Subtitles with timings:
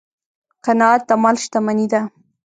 [0.65, 2.01] قناعت د مال شتمني ده.